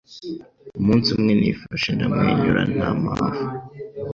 [0.79, 3.45] Umunsi umwe nifashe ndamwenyura nta mpamvu